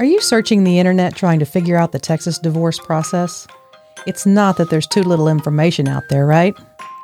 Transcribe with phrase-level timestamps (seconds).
[0.00, 3.46] Are you searching the internet trying to figure out the Texas divorce process?
[4.06, 6.54] It's not that there's too little information out there, right?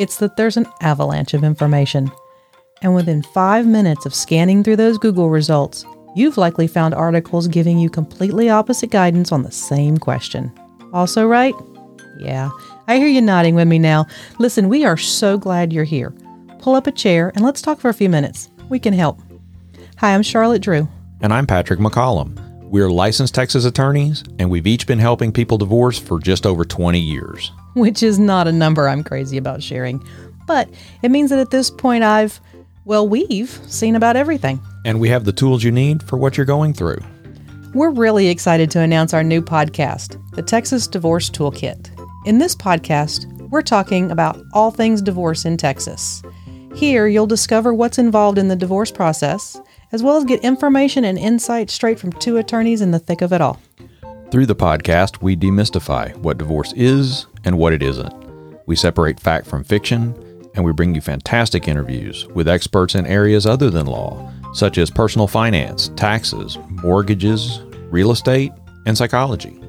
[0.00, 2.10] It's that there's an avalanche of information.
[2.82, 5.84] And within five minutes of scanning through those Google results,
[6.16, 10.50] you've likely found articles giving you completely opposite guidance on the same question.
[10.92, 11.54] Also, right?
[12.18, 12.50] Yeah,
[12.88, 14.08] I hear you nodding with me now.
[14.40, 16.12] Listen, we are so glad you're here.
[16.58, 18.50] Pull up a chair and let's talk for a few minutes.
[18.68, 19.20] We can help.
[19.98, 20.88] Hi, I'm Charlotte Drew.
[21.20, 22.49] And I'm Patrick McCollum.
[22.70, 27.00] We're licensed Texas attorneys, and we've each been helping people divorce for just over 20
[27.00, 27.50] years.
[27.74, 30.00] Which is not a number I'm crazy about sharing.
[30.46, 30.70] But
[31.02, 32.40] it means that at this point I've,
[32.84, 34.60] well, we've seen about everything.
[34.84, 37.00] And we have the tools you need for what you're going through.
[37.74, 41.90] We're really excited to announce our new podcast, the Texas Divorce Toolkit.
[42.24, 46.22] In this podcast, we're talking about all things divorce in Texas.
[46.76, 49.60] Here, you'll discover what's involved in the divorce process
[49.92, 53.32] as well as get information and insight straight from two attorneys in the thick of
[53.32, 53.60] it all.
[54.30, 58.14] Through the podcast, we demystify what divorce is and what it isn't.
[58.66, 60.14] We separate fact from fiction,
[60.54, 64.90] and we bring you fantastic interviews with experts in areas other than law, such as
[64.90, 68.52] personal finance, taxes, mortgages, real estate,
[68.86, 69.60] and psychology.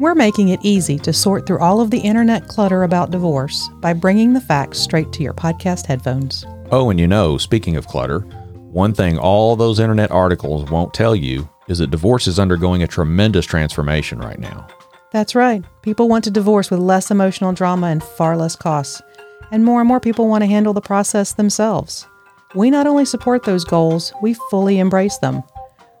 [0.00, 3.92] We're making it easy to sort through all of the internet clutter about divorce by
[3.92, 6.44] bringing the facts straight to your podcast headphones.
[6.72, 8.26] Oh, and you know, speaking of clutter,
[8.72, 12.86] one thing all those internet articles won't tell you is that divorce is undergoing a
[12.86, 14.66] tremendous transformation right now.
[15.12, 15.62] That's right.
[15.82, 19.02] People want to divorce with less emotional drama and far less costs.
[19.50, 22.06] And more and more people want to handle the process themselves.
[22.54, 25.42] We not only support those goals, we fully embrace them.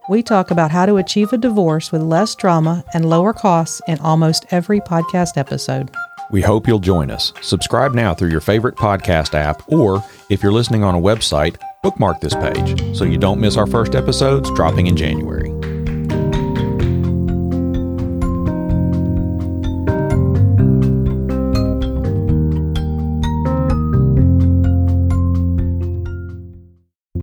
[0.08, 3.98] We talk about how to achieve a divorce with less drama and lower costs in
[4.00, 5.90] almost every podcast episode.
[6.30, 7.34] We hope you'll join us.
[7.42, 12.20] Subscribe now through your favorite podcast app, or if you're listening on a website, bookmark
[12.20, 15.51] this page so you don't miss our first episodes dropping in January.